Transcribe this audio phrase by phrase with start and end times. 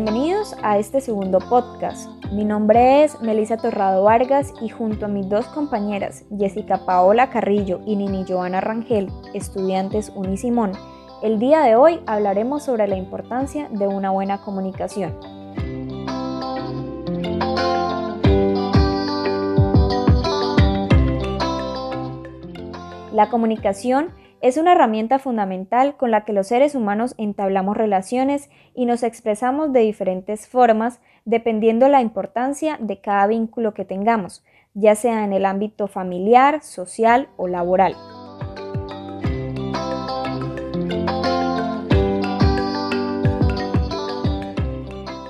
[0.00, 2.08] Bienvenidos a este segundo podcast.
[2.30, 7.80] Mi nombre es Melissa Torrado Vargas y junto a mis dos compañeras, Jessica Paola Carrillo
[7.84, 10.70] y Nini Joana Rangel, estudiantes Unisimón,
[11.20, 15.18] el día de hoy hablaremos sobre la importancia de una buena comunicación.
[23.12, 28.86] La comunicación es una herramienta fundamental con la que los seres humanos entablamos relaciones y
[28.86, 35.24] nos expresamos de diferentes formas dependiendo la importancia de cada vínculo que tengamos, ya sea
[35.24, 37.96] en el ámbito familiar, social o laboral.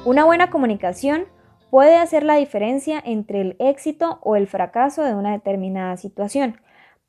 [0.05, 1.25] Una buena comunicación
[1.71, 6.59] puede hacer la diferencia entre el éxito o el fracaso de una determinada situación.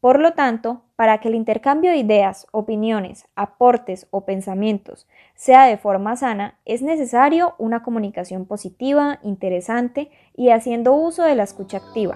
[0.02, 5.76] Por lo tanto, para que el intercambio de ideas, opiniones, aportes o pensamientos sea de
[5.76, 12.16] forma sana, es necesario una comunicación positiva, interesante y haciendo uso de la escucha activa.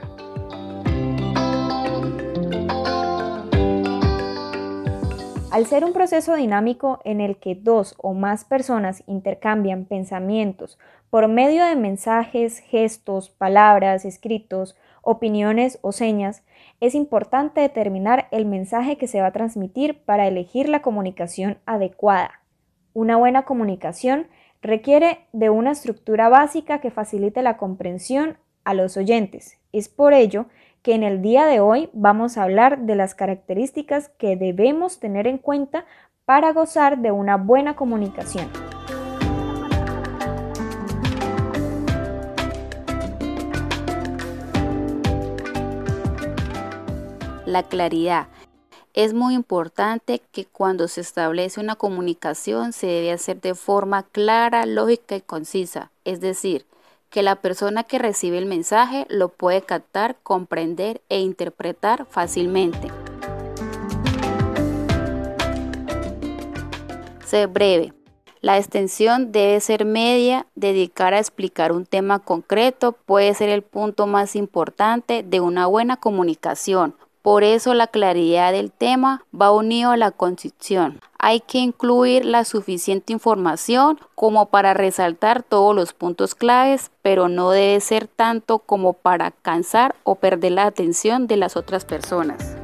[5.52, 11.28] Al ser un proceso dinámico en el que dos o más personas intercambian pensamientos por
[11.28, 16.44] medio de mensajes, gestos, palabras, escritos, opiniones o señas,
[16.80, 22.42] es importante determinar el mensaje que se va a transmitir para elegir la comunicación adecuada.
[22.94, 24.28] Una buena comunicación
[24.62, 29.60] requiere de una estructura básica que facilite la comprensión a los oyentes.
[29.72, 30.46] Es por ello
[30.82, 35.28] que en el día de hoy vamos a hablar de las características que debemos tener
[35.28, 35.86] en cuenta
[36.26, 38.63] para gozar de una buena comunicación.
[47.54, 48.28] La claridad.
[48.94, 54.66] Es muy importante que cuando se establece una comunicación se debe hacer de forma clara,
[54.66, 56.66] lógica y concisa, es decir,
[57.10, 62.90] que la persona que recibe el mensaje lo puede captar, comprender e interpretar fácilmente.
[67.26, 67.94] Ser breve.
[68.42, 74.06] La extensión debe ser media, dedicar a explicar un tema concreto puede ser el punto
[74.06, 79.98] más importante de una buena comunicación por eso la claridad del tema va unido a
[79.98, 81.00] la concisión.
[81.18, 87.52] Hay que incluir la suficiente información como para resaltar todos los puntos claves, pero no
[87.52, 92.58] debe ser tanto como para cansar o perder la atención de las otras personas.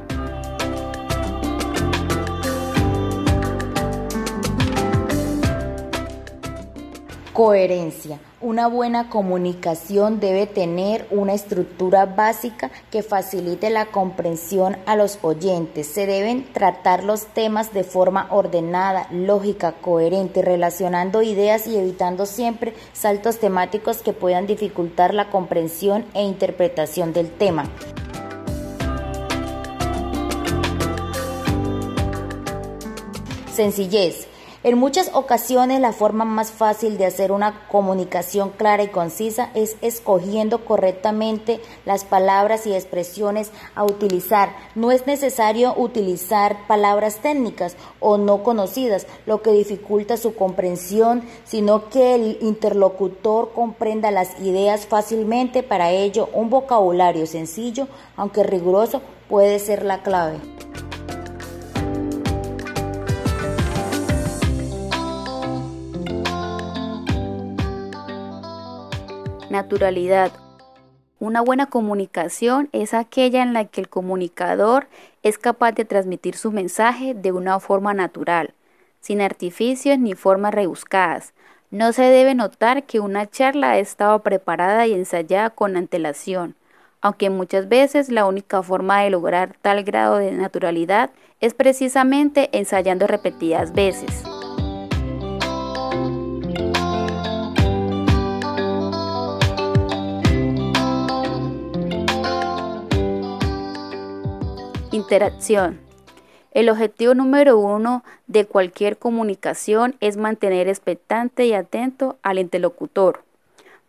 [7.40, 8.20] Coherencia.
[8.42, 15.86] Una buena comunicación debe tener una estructura básica que facilite la comprensión a los oyentes.
[15.86, 22.74] Se deben tratar los temas de forma ordenada, lógica, coherente, relacionando ideas y evitando siempre
[22.92, 27.64] saltos temáticos que puedan dificultar la comprensión e interpretación del tema.
[33.54, 34.29] Sencillez.
[34.62, 39.76] En muchas ocasiones la forma más fácil de hacer una comunicación clara y concisa es
[39.80, 44.50] escogiendo correctamente las palabras y expresiones a utilizar.
[44.74, 51.88] No es necesario utilizar palabras técnicas o no conocidas, lo que dificulta su comprensión, sino
[51.88, 55.62] que el interlocutor comprenda las ideas fácilmente.
[55.62, 60.59] Para ello, un vocabulario sencillo, aunque riguroso, puede ser la clave.
[69.50, 70.30] Naturalidad.
[71.18, 74.86] Una buena comunicación es aquella en la que el comunicador
[75.24, 78.54] es capaz de transmitir su mensaje de una forma natural,
[79.00, 81.34] sin artificios ni formas rebuscadas.
[81.72, 86.54] No se debe notar que una charla ha estado preparada y ensayada con antelación,
[87.00, 91.10] aunque muchas veces la única forma de lograr tal grado de naturalidad
[91.40, 94.29] es precisamente ensayando repetidas veces.
[105.00, 105.80] Interacción.
[106.50, 113.22] El objetivo número uno de cualquier comunicación es mantener expectante y atento al interlocutor.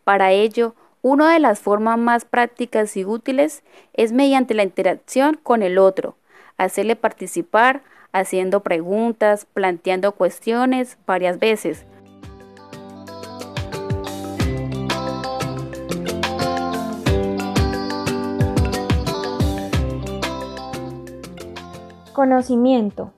[0.05, 3.61] Para ello, una de las formas más prácticas y útiles
[3.93, 6.15] es mediante la interacción con el otro,
[6.55, 7.81] hacerle participar,
[8.13, 11.85] haciendo preguntas, planteando cuestiones varias veces,
[22.21, 23.13] Conocimiento.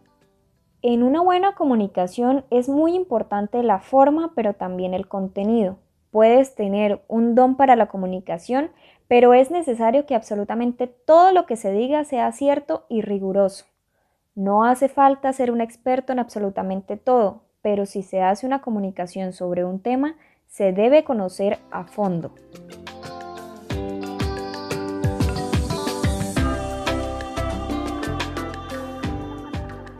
[0.82, 5.78] En una buena comunicación es muy importante la forma, pero también el contenido.
[6.10, 8.72] Puedes tener un don para la comunicación,
[9.10, 13.66] pero es necesario que absolutamente todo lo que se diga sea cierto y riguroso.
[14.36, 19.34] No hace falta ser un experto en absolutamente todo, pero si se hace una comunicación
[19.34, 20.16] sobre un tema,
[20.48, 22.32] se debe conocer a fondo.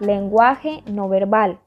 [0.04, 1.60] Lenguaje no verbal.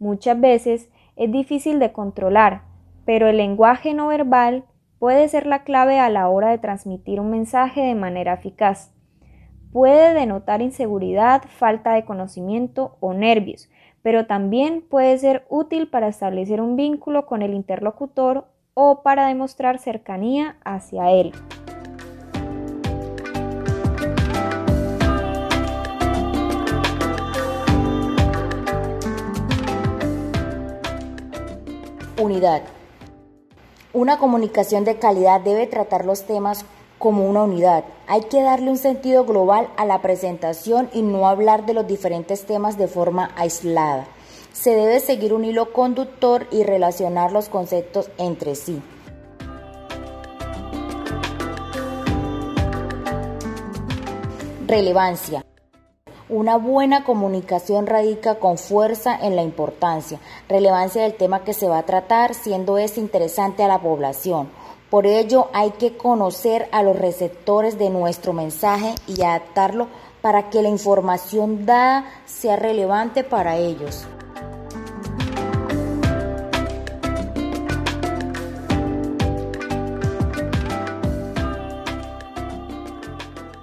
[0.00, 2.62] Muchas veces es difícil de controlar,
[3.04, 4.64] pero el lenguaje no verbal
[4.98, 8.92] puede ser la clave a la hora de transmitir un mensaje de manera eficaz.
[9.72, 13.70] Puede denotar inseguridad, falta de conocimiento o nervios,
[14.02, 19.78] pero también puede ser útil para establecer un vínculo con el interlocutor o para demostrar
[19.78, 21.32] cercanía hacia él.
[32.18, 32.62] Unidad.
[33.92, 36.64] Una comunicación de calidad debe tratar los temas
[36.98, 37.84] como una unidad.
[38.08, 42.44] Hay que darle un sentido global a la presentación y no hablar de los diferentes
[42.44, 44.08] temas de forma aislada.
[44.52, 48.82] Se debe seguir un hilo conductor y relacionar los conceptos entre sí.
[54.66, 55.47] Relevancia.
[56.30, 61.78] Una buena comunicación radica con fuerza en la importancia, relevancia del tema que se va
[61.78, 64.50] a tratar, siendo este interesante a la población.
[64.90, 69.88] Por ello hay que conocer a los receptores de nuestro mensaje y adaptarlo
[70.20, 74.06] para que la información dada sea relevante para ellos.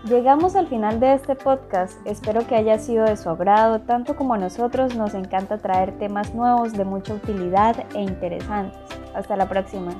[0.08, 4.36] Llegamos al final de este podcast, espero que haya sido de su agrado, tanto como
[4.36, 8.78] a nosotros nos encanta traer temas nuevos de mucha utilidad e interesantes.
[9.16, 9.96] Hasta la próxima.